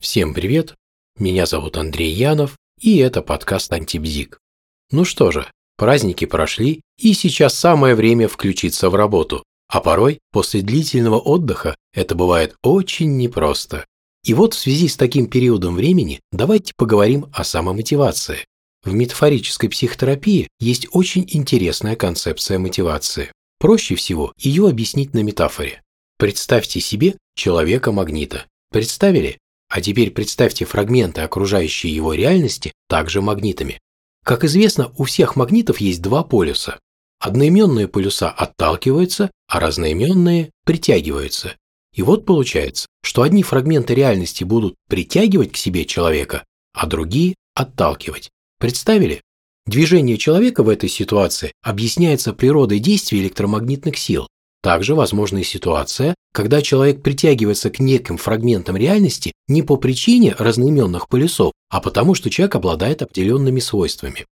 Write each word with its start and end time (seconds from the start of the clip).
Всем 0.00 0.32
привет! 0.32 0.76
Меня 1.18 1.44
зовут 1.44 1.76
Андрей 1.76 2.12
Янов, 2.12 2.56
и 2.80 2.98
это 2.98 3.20
подкаст 3.20 3.72
Антибзик. 3.72 4.38
Ну 4.92 5.04
что 5.04 5.32
же, 5.32 5.50
праздники 5.76 6.24
прошли, 6.24 6.82
и 6.98 7.12
сейчас 7.14 7.58
самое 7.58 7.96
время 7.96 8.28
включиться 8.28 8.90
в 8.90 8.94
работу. 8.94 9.42
А 9.68 9.80
порой, 9.80 10.20
после 10.30 10.62
длительного 10.62 11.18
отдыха, 11.18 11.74
это 11.92 12.14
бывает 12.14 12.54
очень 12.62 13.16
непросто. 13.16 13.84
И 14.24 14.34
вот 14.34 14.54
в 14.54 14.58
связи 14.60 14.86
с 14.86 14.96
таким 14.96 15.26
периодом 15.26 15.74
времени 15.74 16.20
давайте 16.30 16.74
поговорим 16.76 17.26
о 17.32 17.42
самомотивации. 17.42 18.44
В 18.84 18.94
метафорической 18.94 19.68
психотерапии 19.68 20.46
есть 20.60 20.86
очень 20.92 21.24
интересная 21.26 21.96
концепция 21.96 22.60
мотивации. 22.60 23.32
Проще 23.58 23.96
всего 23.96 24.32
ее 24.38 24.68
объяснить 24.68 25.12
на 25.12 25.24
метафоре. 25.24 25.82
Представьте 26.18 26.78
себе 26.78 27.16
человека-магнита. 27.34 28.46
Представили? 28.70 29.38
А 29.68 29.80
теперь 29.80 30.10
представьте 30.10 30.64
фрагменты 30.64 31.20
окружающей 31.20 31.88
его 31.88 32.14
реальности 32.14 32.72
также 32.88 33.20
магнитами. 33.20 33.78
Как 34.24 34.44
известно, 34.44 34.92
у 34.96 35.04
всех 35.04 35.36
магнитов 35.36 35.80
есть 35.80 36.02
два 36.02 36.22
полюса. 36.22 36.78
Одноименные 37.20 37.88
полюса 37.88 38.30
отталкиваются, 38.30 39.30
а 39.48 39.60
разноименные 39.60 40.50
притягиваются. 40.64 41.56
И 41.94 42.02
вот 42.02 42.24
получается, 42.24 42.86
что 43.02 43.22
одни 43.22 43.42
фрагменты 43.42 43.94
реальности 43.94 44.44
будут 44.44 44.76
притягивать 44.88 45.52
к 45.52 45.56
себе 45.56 45.84
человека, 45.84 46.44
а 46.72 46.86
другие 46.86 47.34
отталкивать. 47.54 48.30
Представили? 48.58 49.22
Движение 49.66 50.16
человека 50.16 50.62
в 50.62 50.68
этой 50.68 50.88
ситуации 50.88 51.52
объясняется 51.62 52.32
природой 52.32 52.78
действия 52.78 53.20
электромагнитных 53.20 53.98
сил. 53.98 54.28
Также 54.68 54.94
возможна 54.94 55.38
и 55.38 55.44
ситуация, 55.44 56.14
когда 56.34 56.60
человек 56.60 57.02
притягивается 57.02 57.70
к 57.70 57.78
неким 57.80 58.18
фрагментам 58.18 58.76
реальности 58.76 59.32
не 59.46 59.62
по 59.62 59.78
причине 59.78 60.34
разноименных 60.38 61.08
полюсов, 61.08 61.52
а 61.70 61.80
потому 61.80 62.14
что 62.14 62.28
человек 62.28 62.54
обладает 62.54 63.00
определенными 63.00 63.60
свойствами. 63.60 64.26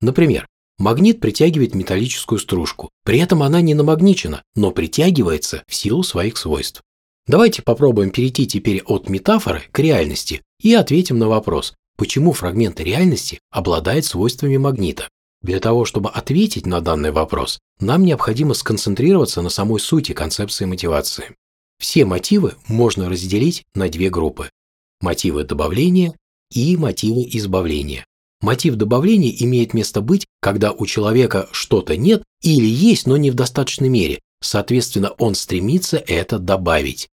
Например, 0.00 0.46
магнит 0.78 1.20
притягивает 1.20 1.74
металлическую 1.74 2.38
стружку, 2.38 2.88
при 3.04 3.18
этом 3.18 3.42
она 3.42 3.60
не 3.60 3.74
намагничена, 3.74 4.42
но 4.54 4.70
притягивается 4.70 5.62
в 5.68 5.74
силу 5.74 6.02
своих 6.02 6.38
свойств. 6.38 6.80
Давайте 7.26 7.60
попробуем 7.60 8.12
перейти 8.12 8.46
теперь 8.46 8.80
от 8.86 9.10
метафоры 9.10 9.64
к 9.72 9.78
реальности 9.78 10.40
и 10.62 10.72
ответим 10.72 11.18
на 11.18 11.28
вопрос, 11.28 11.74
почему 11.98 12.32
фрагменты 12.32 12.82
реальности 12.82 13.40
обладают 13.50 14.06
свойствами 14.06 14.56
магнита. 14.56 15.10
Для 15.42 15.58
того, 15.58 15.84
чтобы 15.84 16.08
ответить 16.10 16.66
на 16.66 16.80
данный 16.80 17.10
вопрос, 17.10 17.58
нам 17.80 18.04
необходимо 18.04 18.54
сконцентрироваться 18.54 19.42
на 19.42 19.50
самой 19.50 19.80
сути 19.80 20.12
концепции 20.12 20.64
мотивации. 20.66 21.34
Все 21.78 22.04
мотивы 22.04 22.54
можно 22.68 23.08
разделить 23.08 23.64
на 23.74 23.88
две 23.88 24.08
группы– 24.08 24.50
мотивы 25.00 25.42
добавления 25.42 26.14
и 26.52 26.76
мотивы 26.76 27.28
избавления. 27.32 28.04
Мотив 28.40 28.76
добавления 28.76 29.30
имеет 29.30 29.74
место 29.74 30.00
быть, 30.00 30.26
когда 30.40 30.72
у 30.72 30.86
человека 30.86 31.48
что-то 31.50 31.96
нет 31.96 32.22
или 32.40 32.66
есть, 32.66 33.06
но 33.06 33.16
не 33.16 33.30
в 33.30 33.34
достаточной 33.34 33.88
мере, 33.88 34.20
соответственно, 34.40 35.10
он 35.10 35.34
стремится 35.34 35.96
это 35.96 36.38
добавить. 36.38 37.08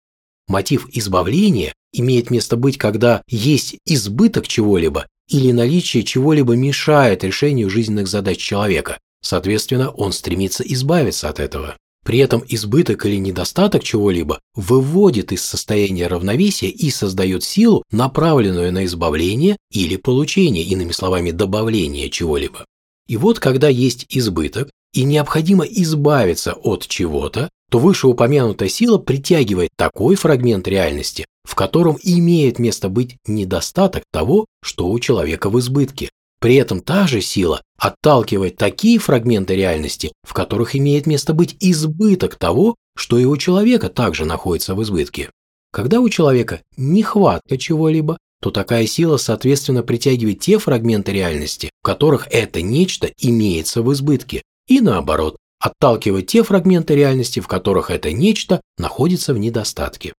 Мотив 0.48 0.88
избавления 0.94 1.74
имеет 1.92 2.32
место 2.32 2.58
быть, 2.58 2.78
когда 2.78 3.24
есть 3.28 3.78
избыток 3.86 4.48
чего-либо 4.48 5.08
или 5.30 5.52
наличие 5.52 6.04
чего-либо 6.04 6.56
мешает 6.56 7.24
решению 7.24 7.70
жизненных 7.70 8.08
задач 8.08 8.38
человека. 8.38 8.98
Соответственно, 9.22 9.90
он 9.90 10.12
стремится 10.14 10.64
избавиться 10.64 11.30
от 11.30 11.40
этого. 11.40 11.78
При 12.06 12.20
этом 12.20 12.44
избыток 12.48 13.08
или 13.08 13.16
недостаток 13.16 13.84
чего-либо 13.84 14.40
выводит 14.54 15.32
из 15.32 15.44
состояния 15.44 16.06
равновесия 16.06 16.70
и 16.70 16.92
создает 16.92 17.44
силу, 17.44 17.82
направленную 17.92 18.72
на 18.72 18.86
избавление 18.86 19.58
или 19.72 19.96
получение, 19.96 20.64
иными 20.64 20.92
словами, 20.92 21.32
добавление 21.32 22.12
чего-либо. 22.12 22.64
И 23.08 23.18
вот 23.18 23.40
когда 23.40 23.70
есть 23.70 24.06
избыток 24.10 24.70
и 24.94 25.04
необходимо 25.04 25.66
избавиться 25.66 26.54
от 26.54 26.86
чего-то, 26.88 27.50
то 27.72 27.80
вышеупомянутая 27.80 28.70
сила 28.70 29.00
притягивает 29.00 29.72
такой 29.76 30.16
фрагмент 30.16 30.68
реальности, 30.68 31.26
в 31.46 31.56
котором 31.56 31.98
имеет 32.04 32.60
место 32.60 32.90
быть 32.90 33.18
недостаток 33.26 34.04
того, 34.12 34.46
что 34.62 34.88
у 34.88 35.00
человека 35.00 35.50
в 35.50 35.60
избытке. 35.60 36.10
При 36.42 36.56
этом 36.56 36.82
та 36.82 37.08
же 37.08 37.22
сила 37.22 37.62
отталкивает 37.78 38.58
такие 38.58 39.00
фрагменты 39.00 39.56
реальности, 39.56 40.12
в 40.24 40.34
которых 40.34 40.76
имеет 40.76 41.08
место 41.08 41.34
быть 41.34 41.56
избыток 41.60 42.36
того, 42.36 42.76
что 42.98 43.18
и 43.18 43.26
у 43.26 43.38
человека 43.38 43.90
также 43.90 44.26
находится 44.26 44.76
в 44.76 44.84
избытке. 44.84 45.30
Когда 45.72 46.00
у 46.00 46.10
человека 46.10 46.62
нехватка 46.78 47.58
чего-либо, 47.58 48.18
то 48.42 48.52
такая 48.52 48.86
сила, 48.86 49.18
соответственно, 49.18 49.82
притягивает 49.82 50.40
те 50.40 50.60
фрагменты 50.60 51.12
реальности, 51.14 51.70
в 51.82 51.86
которых 51.86 52.28
это 52.32 52.62
нечто 52.62 53.10
имеется 53.18 53.82
в 53.82 53.92
избытке, 53.92 54.44
и 54.68 54.82
наоборот, 54.82 55.38
отталкивает 55.60 56.28
те 56.28 56.44
фрагменты 56.44 56.96
реальности, 56.96 57.40
в 57.40 57.48
которых 57.48 57.90
это 57.90 58.12
нечто 58.12 58.62
находится 58.78 59.34
в 59.34 59.38
недостатке. 59.38 60.14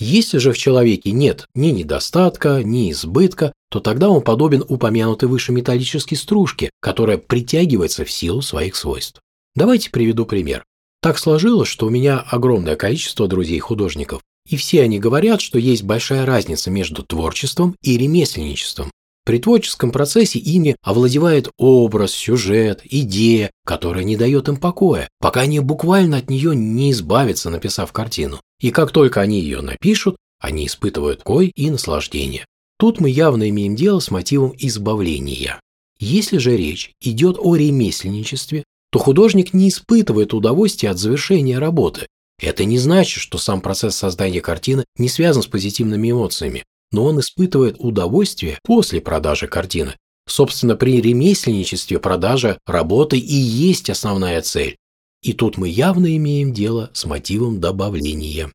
Если 0.00 0.38
же 0.38 0.52
в 0.52 0.58
человеке 0.58 1.12
нет 1.12 1.46
ни 1.54 1.68
недостатка, 1.68 2.62
ни 2.64 2.90
избытка, 2.90 3.52
то 3.70 3.80
тогда 3.80 4.08
он 4.08 4.22
подобен 4.22 4.64
упомянутой 4.66 5.28
выше 5.28 5.52
металлической 5.52 6.14
стружке, 6.14 6.70
которая 6.80 7.18
притягивается 7.18 8.06
в 8.06 8.10
силу 8.10 8.40
своих 8.40 8.76
свойств. 8.76 9.20
Давайте 9.54 9.90
приведу 9.90 10.24
пример. 10.24 10.64
Так 11.02 11.18
сложилось, 11.18 11.68
что 11.68 11.86
у 11.86 11.90
меня 11.90 12.18
огромное 12.18 12.76
количество 12.76 13.28
друзей-художников, 13.28 14.22
и 14.48 14.56
все 14.56 14.82
они 14.82 14.98
говорят, 14.98 15.42
что 15.42 15.58
есть 15.58 15.82
большая 15.82 16.24
разница 16.24 16.70
между 16.70 17.02
творчеством 17.02 17.76
и 17.82 17.98
ремесленничеством. 17.98 18.90
При 19.26 19.38
творческом 19.38 19.92
процессе 19.92 20.38
ими 20.38 20.76
овладевает 20.82 21.50
образ, 21.58 22.12
сюжет, 22.12 22.80
идея, 22.84 23.50
которая 23.66 24.04
не 24.04 24.16
дает 24.16 24.48
им 24.48 24.56
покоя, 24.56 25.10
пока 25.20 25.42
они 25.42 25.60
буквально 25.60 26.16
от 26.16 26.30
нее 26.30 26.56
не 26.56 26.90
избавятся, 26.90 27.50
написав 27.50 27.92
картину. 27.92 28.40
И 28.60 28.70
как 28.70 28.92
только 28.92 29.20
они 29.20 29.40
ее 29.40 29.60
напишут, 29.60 30.16
они 30.38 30.66
испытывают 30.66 31.22
кой 31.22 31.48
и 31.48 31.70
наслаждение. 31.70 32.46
Тут 32.78 33.00
мы 33.00 33.10
явно 33.10 33.48
имеем 33.48 33.76
дело 33.76 34.00
с 34.00 34.10
мотивом 34.10 34.54
избавления. 34.58 35.60
Если 35.98 36.38
же 36.38 36.56
речь 36.56 36.92
идет 37.00 37.36
о 37.38 37.56
ремесленничестве, 37.56 38.64
то 38.90 38.98
художник 38.98 39.52
не 39.52 39.68
испытывает 39.68 40.32
удовольствия 40.32 40.90
от 40.90 40.98
завершения 40.98 41.58
работы. 41.58 42.06
Это 42.40 42.64
не 42.64 42.78
значит, 42.78 43.20
что 43.20 43.38
сам 43.38 43.60
процесс 43.60 43.96
создания 43.96 44.40
картины 44.40 44.84
не 44.96 45.08
связан 45.08 45.42
с 45.42 45.46
позитивными 45.46 46.10
эмоциями 46.10 46.64
но 46.92 47.04
он 47.04 47.20
испытывает 47.20 47.76
удовольствие 47.78 48.58
после 48.62 49.00
продажи 49.00 49.46
картины. 49.46 49.96
Собственно, 50.26 50.76
при 50.76 51.00
ремесленничестве 51.00 51.98
продажа 51.98 52.58
работы 52.66 53.18
и 53.18 53.34
есть 53.34 53.90
основная 53.90 54.42
цель. 54.42 54.76
И 55.22 55.32
тут 55.32 55.58
мы 55.58 55.68
явно 55.68 56.16
имеем 56.16 56.52
дело 56.52 56.90
с 56.94 57.04
мотивом 57.04 57.60
добавления. 57.60 58.50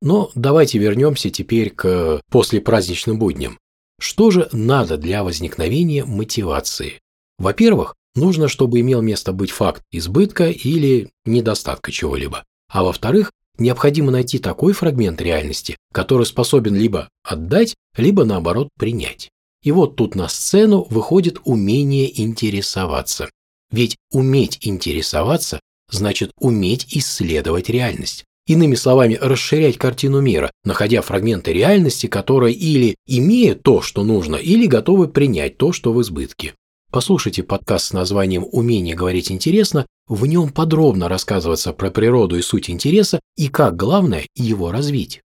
Но 0.00 0.30
давайте 0.34 0.78
вернемся 0.78 1.30
теперь 1.30 1.70
к 1.70 2.20
послепраздничным 2.30 3.18
будням. 3.18 3.58
Что 4.00 4.30
же 4.30 4.48
надо 4.52 4.96
для 4.96 5.22
возникновения 5.22 6.04
мотивации? 6.04 7.00
Во-первых, 7.38 7.94
нужно, 8.14 8.48
чтобы 8.48 8.80
имел 8.80 9.00
место 9.00 9.32
быть 9.32 9.52
факт 9.52 9.82
избытка 9.92 10.50
или 10.50 11.10
недостатка 11.24 11.92
чего-либо. 11.92 12.44
А 12.68 12.82
во-вторых, 12.82 13.30
необходимо 13.58 14.10
найти 14.10 14.38
такой 14.38 14.72
фрагмент 14.72 15.20
реальности, 15.22 15.76
который 15.92 16.26
способен 16.26 16.74
либо 16.74 17.08
отдать, 17.22 17.74
либо 17.96 18.24
наоборот 18.24 18.68
принять. 18.76 19.30
И 19.62 19.70
вот 19.70 19.96
тут 19.96 20.14
на 20.16 20.28
сцену 20.28 20.86
выходит 20.90 21.38
умение 21.44 22.20
интересоваться. 22.20 23.30
Ведь 23.70 23.96
уметь 24.10 24.58
интересоваться 24.62 25.60
значит 25.92 26.32
уметь 26.38 26.86
исследовать 26.90 27.68
реальность. 27.68 28.24
Иными 28.46 28.74
словами, 28.74 29.16
расширять 29.20 29.78
картину 29.78 30.20
мира, 30.20 30.50
находя 30.64 31.00
фрагменты 31.00 31.52
реальности, 31.52 32.08
которые 32.08 32.54
или 32.54 32.96
имеют 33.06 33.62
то, 33.62 33.82
что 33.82 34.02
нужно, 34.02 34.34
или 34.34 34.66
готовы 34.66 35.06
принять 35.06 35.58
то, 35.58 35.72
что 35.72 35.92
в 35.92 36.02
избытке. 36.02 36.54
Послушайте 36.90 37.44
подкаст 37.44 37.86
с 37.86 37.92
названием 37.92 38.44
«Умение 38.50 38.96
говорить 38.96 39.30
интересно», 39.30 39.86
в 40.08 40.26
нем 40.26 40.50
подробно 40.50 41.08
рассказывается 41.08 41.72
про 41.72 41.90
природу 41.90 42.36
и 42.36 42.42
суть 42.42 42.68
интереса 42.68 43.20
и 43.36 43.48
как 43.48 43.76
главное 43.76 44.26
его 44.34 44.72
развить. 44.72 45.22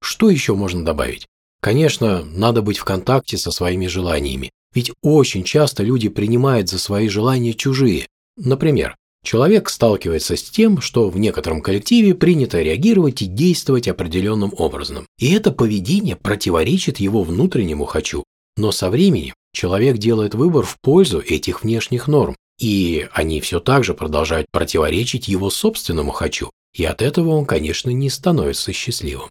Что 0.00 0.30
еще 0.30 0.54
можно 0.54 0.84
добавить? 0.84 1.26
Конечно, 1.60 2.24
надо 2.24 2.62
быть 2.62 2.78
в 2.78 2.84
контакте 2.84 3.36
со 3.36 3.50
своими 3.50 3.86
желаниями, 3.86 4.50
ведь 4.72 4.92
очень 5.02 5.42
часто 5.42 5.82
люди 5.82 6.08
принимают 6.08 6.68
за 6.68 6.78
свои 6.78 7.08
желания 7.08 7.52
чужие. 7.52 8.06
Например, 8.36 8.96
человек 9.28 9.68
сталкивается 9.68 10.36
с 10.36 10.42
тем, 10.42 10.80
что 10.80 11.10
в 11.10 11.18
некотором 11.18 11.60
коллективе 11.60 12.14
принято 12.14 12.62
реагировать 12.62 13.20
и 13.20 13.26
действовать 13.26 13.86
определенным 13.86 14.54
образом. 14.56 15.06
И 15.18 15.30
это 15.34 15.52
поведение 15.52 16.16
противоречит 16.16 16.98
его 16.98 17.22
внутреннему 17.24 17.84
«хочу». 17.84 18.24
Но 18.56 18.72
со 18.72 18.88
временем 18.88 19.34
человек 19.52 19.98
делает 19.98 20.34
выбор 20.34 20.64
в 20.64 20.80
пользу 20.80 21.20
этих 21.20 21.62
внешних 21.62 22.08
норм, 22.08 22.36
и 22.58 23.06
они 23.12 23.42
все 23.42 23.60
так 23.60 23.84
же 23.84 23.92
продолжают 23.92 24.46
противоречить 24.50 25.28
его 25.28 25.50
собственному 25.50 26.10
«хочу», 26.10 26.50
и 26.72 26.86
от 26.86 27.02
этого 27.02 27.28
он, 27.28 27.44
конечно, 27.44 27.90
не 27.90 28.08
становится 28.08 28.72
счастливым. 28.72 29.28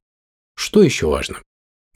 Что 0.56 0.84
еще 0.84 1.08
важно? 1.08 1.38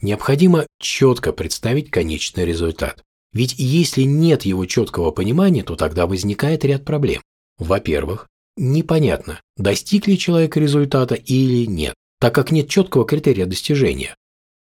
необходимо 0.00 0.66
четко 0.80 1.32
представить 1.32 1.92
конечный 1.92 2.46
результат. 2.46 3.04
Ведь 3.32 3.54
если 3.58 4.02
нет 4.02 4.42
его 4.42 4.66
четкого 4.66 5.12
понимания, 5.12 5.62
то 5.62 5.76
тогда 5.76 6.08
возникает 6.08 6.64
ряд 6.64 6.84
проблем. 6.84 7.22
Во-первых, 7.62 8.26
непонятно, 8.56 9.40
достиг 9.56 10.08
ли 10.08 10.18
человек 10.18 10.56
результата 10.56 11.14
или 11.14 11.64
нет, 11.64 11.94
так 12.18 12.34
как 12.34 12.50
нет 12.50 12.68
четкого 12.68 13.06
критерия 13.06 13.46
достижения. 13.46 14.16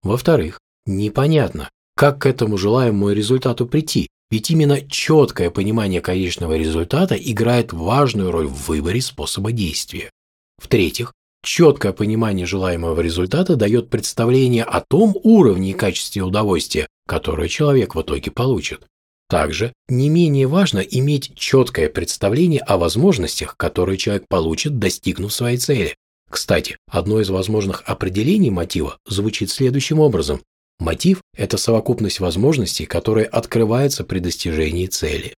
Во-вторых, 0.04 0.60
непонятно, 0.86 1.69
как 1.96 2.19
к 2.19 2.25
этому 2.25 2.57
желаемому 2.57 3.12
результату 3.12 3.66
прийти, 3.66 4.10
ведь 4.30 4.51
именно 4.51 4.81
четкое 4.81 5.50
понимание 5.50 6.01
конечного 6.01 6.57
результата 6.57 7.16
играет 7.16 7.72
важную 7.72 8.31
роль 8.31 8.48
в 8.48 8.68
выборе 8.68 9.00
способа 9.00 9.54
действия. 9.54 10.12
В-третьих, 10.57 11.13
четкое 11.42 11.94
понимание 11.94 12.45
желаемого 12.45 13.00
результата 13.00 13.56
дает 13.56 13.90
представление 13.90 14.66
о 14.66 14.81
том 14.81 15.16
уровне 15.24 15.72
и 15.72 15.74
качестве 15.74 16.22
удовольствия, 16.22 16.86
которое 17.07 17.48
человек 17.48 17.95
в 17.95 18.02
итоге 18.02 18.30
получит. 18.30 18.86
Также 19.30 19.74
не 19.88 20.10
менее 20.10 20.48
важно 20.48 20.80
иметь 20.80 21.36
четкое 21.36 21.88
представление 21.88 22.62
о 22.62 22.78
возможностях, 22.78 23.56
которые 23.58 23.98
человек 23.98 24.26
получит, 24.28 24.80
достигнув 24.80 25.31
своей 25.31 25.58
цели. 25.58 25.96
Кстати, 26.30 26.78
одно 26.90 27.22
из 27.22 27.30
возможных 27.30 27.84
определений 27.86 28.50
мотива 28.50 28.98
звучит 29.08 29.52
следующим 29.52 30.00
образом. 30.00 30.42
Мотив– 30.80 31.22
это 31.38 31.58
совокупность 31.58 32.20
возможностей, 32.20 32.86
которые 32.86 33.28
открываются 33.28 34.04
при 34.04 34.20
достижении 34.20 34.88
цели. 34.88 35.36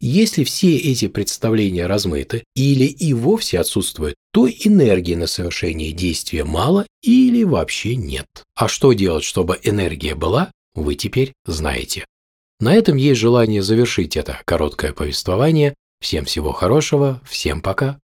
Если 0.00 0.44
все 0.44 0.76
эти 0.76 1.08
представления 1.08 1.86
размыты 1.86 2.44
или 2.54 2.84
и 2.84 3.12
вовсе 3.12 3.58
отсутствуют, 3.58 4.14
то 4.32 4.48
энергии 4.48 5.14
на 5.14 5.26
совершение 5.26 5.92
действия 5.92 6.44
мало 6.44 6.86
или 7.02 7.42
вообще 7.44 7.96
нет. 7.96 8.26
А 8.56 8.68
что 8.68 8.92
делать, 8.92 9.24
чтобы 9.24 9.58
энергия 9.62 10.14
была, 10.14 10.52
вы 10.74 10.94
теперь 10.94 11.32
знаете. 11.44 12.04
На 12.60 12.74
этом 12.74 12.96
есть 12.96 13.20
желание 13.20 13.62
завершить 13.62 14.16
это 14.16 14.40
короткое 14.44 14.92
повествование. 14.92 15.74
Всем 16.00 16.24
всего 16.24 16.52
хорошего, 16.52 17.20
всем 17.24 17.60
пока. 17.60 17.98